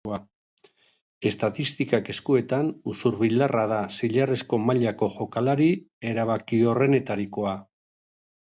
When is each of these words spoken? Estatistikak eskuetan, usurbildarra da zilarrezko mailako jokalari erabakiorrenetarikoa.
Estatistikak 1.29 2.09
eskuetan, 2.13 2.71
usurbildarra 2.95 3.67
da 3.73 3.79
zilarrezko 3.99 4.61
mailako 4.71 5.11
jokalari 5.19 5.71
erabakiorrenetarikoa. 6.15 7.57